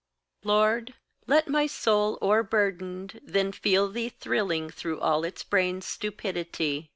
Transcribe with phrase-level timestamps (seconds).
[0.43, 0.95] Lord,
[1.27, 6.89] let my soul o'erburdened then feel thee Thrilling through all its brain's stupidity.